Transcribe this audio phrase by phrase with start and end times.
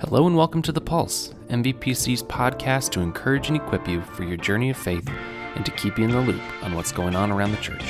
[0.00, 4.38] Hello and welcome to The Pulse, MVPC's podcast to encourage and equip you for your
[4.38, 5.06] journey of faith
[5.54, 7.84] and to keep you in the loop on what's going on around the church.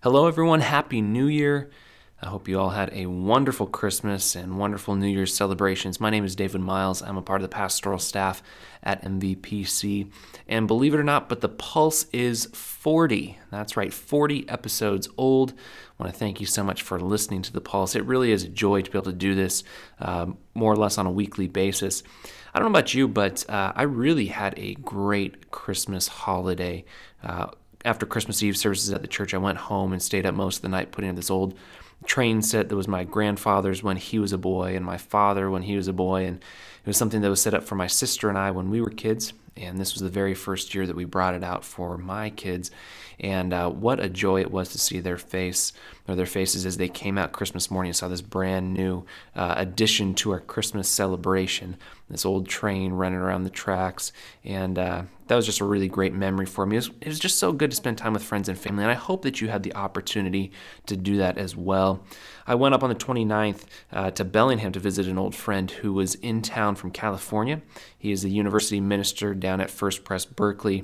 [0.00, 0.60] Hello, everyone.
[0.60, 1.70] Happy New Year.
[2.22, 6.00] I hope you all had a wonderful Christmas and wonderful New Year's celebrations.
[6.00, 7.02] My name is David Miles.
[7.02, 8.42] I'm a part of the pastoral staff
[8.82, 10.10] at MVPC.
[10.48, 13.38] And believe it or not, but the Pulse is 40.
[13.50, 15.52] That's right, 40 episodes old.
[15.52, 17.94] I want to thank you so much for listening to the Pulse.
[17.94, 19.62] It really is a joy to be able to do this
[20.00, 22.02] uh, more or less on a weekly basis.
[22.54, 26.86] I don't know about you, but uh, I really had a great Christmas holiday.
[27.22, 27.48] Uh,
[27.84, 30.62] after Christmas Eve services at the church, I went home and stayed up most of
[30.62, 31.54] the night putting in this old
[32.04, 35.62] train set that was my grandfather's when he was a boy and my father when
[35.62, 36.24] he was a boy.
[36.24, 38.80] And it was something that was set up for my sister and I when we
[38.80, 39.32] were kids.
[39.56, 42.70] And this was the very first year that we brought it out for my kids.
[43.18, 45.72] And uh, what a joy it was to see their face
[46.06, 49.04] or their faces as they came out Christmas morning and saw this brand new
[49.34, 51.76] uh, addition to our Christmas celebration.
[52.08, 54.12] This old train running around the tracks,
[54.44, 56.76] and uh, that was just a really great memory for me.
[56.76, 58.92] It was, it was, just so good to spend time with friends and family, and
[58.92, 60.52] I hope that you had the opportunity
[60.86, 62.04] to do that as well.
[62.46, 65.94] I went up on the 29th uh, to Bellingham to visit an old friend who
[65.94, 67.60] was in town from California.
[67.98, 70.82] He is a university minister down at First Pres Berkeley,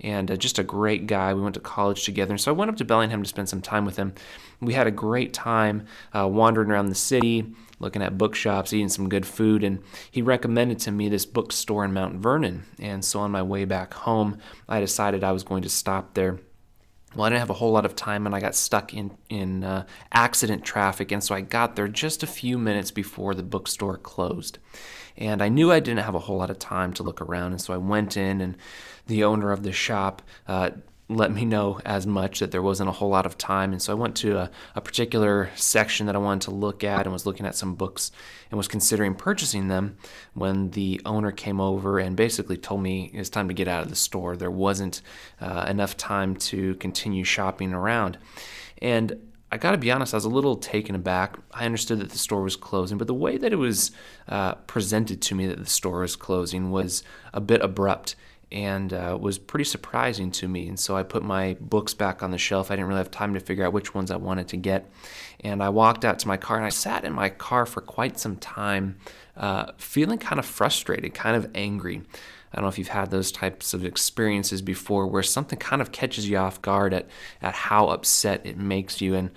[0.00, 1.32] and uh, just a great guy.
[1.32, 3.62] We went to college together, and so I went up to Bellingham to spend some
[3.62, 4.12] time with him.
[4.60, 7.46] We had a great time uh, wandering around the city,
[7.78, 11.94] looking at bookshops, eating some good food, and he recommended to me this bookstore in
[11.94, 12.64] Mount Vernon.
[12.78, 14.36] And so on my way back home,
[14.68, 16.38] I decided I was going to stop there.
[17.14, 19.64] Well, I didn't have a whole lot of time, and I got stuck in in
[19.64, 23.98] uh, accident traffic, and so I got there just a few minutes before the bookstore
[23.98, 24.58] closed.
[25.16, 27.60] And I knew I didn't have a whole lot of time to look around, and
[27.60, 28.56] so I went in, and
[29.06, 30.70] the owner of the shop uh,
[31.16, 33.72] let me know as much that there wasn't a whole lot of time.
[33.72, 37.06] And so I went to a, a, particular section that I wanted to look at
[37.06, 38.10] and was looking at some books
[38.50, 39.96] and was considering purchasing them
[40.34, 43.90] when the owner came over and basically told me it's time to get out of
[43.90, 44.36] the store.
[44.36, 45.02] There wasn't
[45.40, 48.18] uh, enough time to continue shopping around.
[48.80, 49.16] And
[49.52, 51.36] I got to be honest, I was a little taken aback.
[51.52, 53.90] I understood that the store was closing, but the way that it was
[54.26, 57.02] uh, presented to me that the store was closing was
[57.34, 58.16] a bit abrupt
[58.52, 60.68] and uh, was pretty surprising to me.
[60.68, 62.70] And so I put my books back on the shelf.
[62.70, 64.90] I didn't really have time to figure out which ones I wanted to get.
[65.40, 68.18] And I walked out to my car and I sat in my car for quite
[68.18, 68.98] some time,
[69.36, 72.02] uh, feeling kind of frustrated, kind of angry.
[72.52, 75.90] I don't know if you've had those types of experiences before where something kind of
[75.90, 77.08] catches you off guard at,
[77.40, 79.14] at how upset it makes you.
[79.14, 79.30] And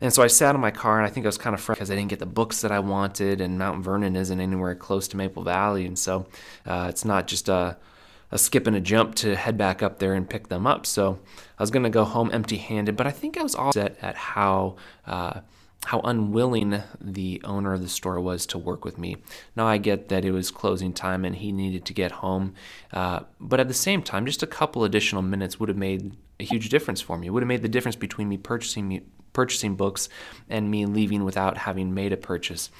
[0.00, 1.88] and so I sat in my car, and I think I was kind of frustrated
[1.88, 5.08] because I didn't get the books that I wanted, and Mount Vernon isn't anywhere close
[5.08, 6.26] to Maple Valley, and so
[6.66, 7.76] uh, it's not just a
[8.30, 10.86] a skip and a jump to head back up there and pick them up.
[10.86, 11.18] So
[11.58, 14.16] I was going to go home empty-handed, but I think I was all set at
[14.16, 15.40] how uh,
[15.84, 19.16] how unwilling the owner of the store was to work with me.
[19.56, 22.54] Now I get that it was closing time and he needed to get home,
[22.92, 26.44] uh, but at the same time, just a couple additional minutes would have made a
[26.44, 27.28] huge difference for me.
[27.28, 29.02] It would have made the difference between me purchasing me,
[29.32, 30.08] purchasing books
[30.48, 32.70] and me leaving without having made a purchase.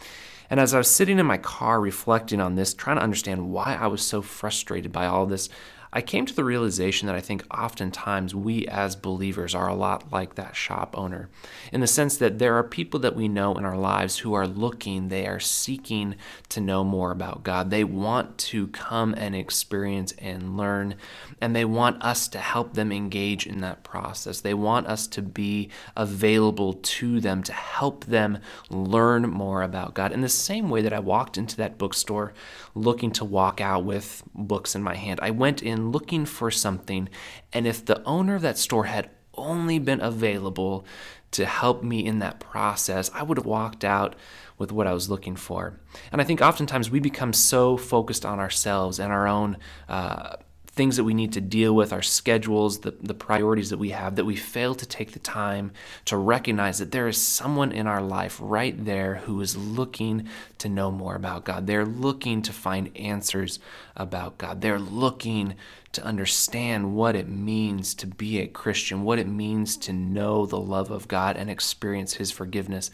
[0.51, 3.77] And as I was sitting in my car reflecting on this, trying to understand why
[3.79, 5.49] I was so frustrated by all this,
[5.93, 10.13] I came to the realization that I think oftentimes we as believers are a lot
[10.13, 11.31] like that shop owner,
[11.73, 14.47] in the sense that there are people that we know in our lives who are
[14.47, 16.17] looking, they are seeking
[16.51, 17.71] to know more about God.
[17.71, 20.97] They want to come and experience and learn,
[21.41, 24.41] and they want us to help them engage in that process.
[24.41, 28.39] They want us to be available to them to help them
[28.69, 30.13] learn more about God.
[30.13, 32.35] In the same way that I walked into that bookstore
[32.75, 37.09] looking to walk out with books in my hand, I went in looking for something,
[37.53, 40.85] and if the owner of that store had only been available
[41.31, 44.17] to help me in that process, I would have walked out
[44.57, 45.79] with what I was looking for.
[46.11, 50.37] And I think oftentimes we become so focused on ourselves and our own uh,
[50.79, 54.15] things that we need to deal with, our schedules, the, the priorities that we have,
[54.15, 55.73] that we fail to take the time
[56.05, 60.69] to recognize that there is someone in our life right there who is looking to
[60.69, 61.67] know more about God.
[61.67, 63.59] They're looking to find answers
[63.97, 64.61] about God.
[64.61, 65.57] They're looking
[65.91, 70.61] to understand what it means to be a Christian, what it means to know the
[70.61, 72.93] love of God and experience His forgiveness.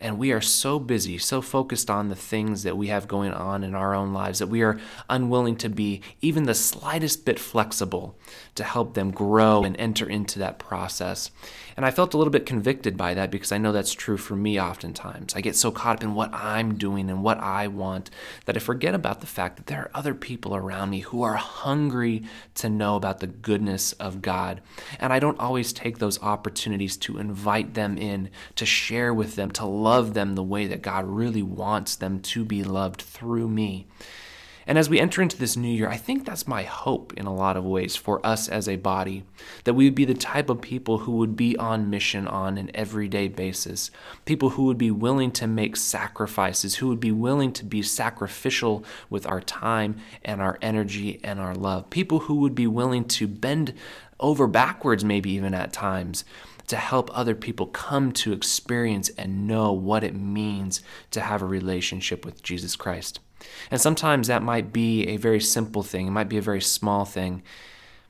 [0.00, 3.62] And we are so busy, so focused on the things that we have going on
[3.62, 4.80] in our own lives that we are
[5.10, 8.16] unwilling to be even the slightest bit flexible
[8.54, 11.30] to help them grow and enter into that process.
[11.76, 14.36] And I felt a little bit convicted by that because I know that's true for
[14.36, 15.34] me oftentimes.
[15.34, 18.10] I get so caught up in what I'm doing and what I want
[18.44, 21.36] that I forget about the fact that there are other people around me who are
[21.36, 22.22] hungry
[22.56, 24.60] to know about the goodness of God.
[24.98, 29.50] And I don't always take those opportunities to invite them in, to share with them,
[29.52, 33.88] to love them the way that God really wants them to be loved through me.
[34.64, 37.34] And as we enter into this new year, I think that's my hope in a
[37.34, 39.24] lot of ways for us as a body
[39.64, 42.70] that we would be the type of people who would be on mission on an
[42.72, 43.90] everyday basis,
[44.26, 48.84] people who would be willing to make sacrifices, who would be willing to be sacrificial
[49.08, 53.26] with our time and our energy and our love, people who would be willing to
[53.26, 53.74] bend
[54.20, 56.24] over backwards, maybe even at times,
[56.70, 61.46] to help other people come to experience and know what it means to have a
[61.46, 63.20] relationship with Jesus Christ.
[63.70, 67.04] And sometimes that might be a very simple thing, it might be a very small
[67.04, 67.42] thing,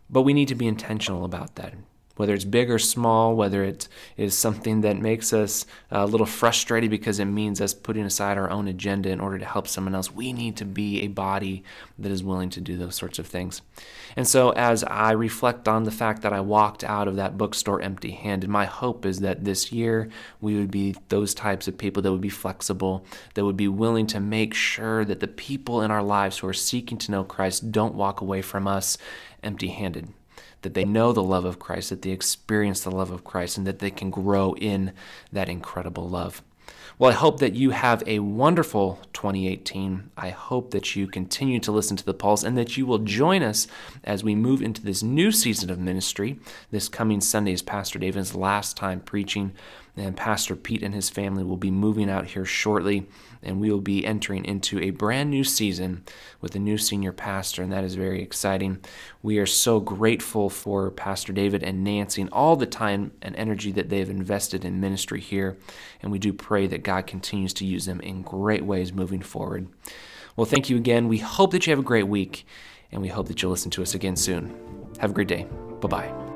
[0.08, 1.74] but we need to be intentional about that
[2.20, 3.88] whether it's big or small, whether it
[4.18, 8.50] is something that makes us a little frustrated because it means us putting aside our
[8.50, 10.12] own agenda in order to help someone else.
[10.12, 11.64] We need to be a body
[11.98, 13.62] that is willing to do those sorts of things.
[14.16, 17.80] And so, as I reflect on the fact that I walked out of that bookstore
[17.80, 20.10] empty handed, my hope is that this year
[20.42, 23.02] we would be those types of people that would be flexible,
[23.32, 26.52] that would be willing to make sure that the people in our lives who are
[26.52, 28.98] seeking to know Christ don't walk away from us
[29.42, 30.12] empty handed
[30.62, 33.66] that they know the love of Christ, that they experience the love of Christ, and
[33.66, 34.92] that they can grow in
[35.32, 36.42] that incredible love.
[37.00, 40.10] Well, I hope that you have a wonderful 2018.
[40.18, 43.42] I hope that you continue to listen to the Pulse and that you will join
[43.42, 43.66] us
[44.04, 46.38] as we move into this new season of ministry.
[46.70, 49.52] This coming Sunday is Pastor David's last time preaching
[49.96, 53.06] and Pastor Pete and his family will be moving out here shortly,
[53.42, 56.04] and we will be entering into a brand new season
[56.40, 58.78] with a new senior pastor, and that is very exciting.
[59.22, 63.72] We are so grateful for Pastor David and Nancy and all the time and energy
[63.72, 65.56] that they have invested in ministry here,
[66.02, 69.68] and we do pray that God continues to use them in great ways moving forward.
[70.36, 71.08] Well, thank you again.
[71.08, 72.46] We hope that you have a great week,
[72.92, 74.54] and we hope that you'll listen to us again soon.
[74.98, 75.46] Have a great day.
[75.80, 76.29] Bye bye.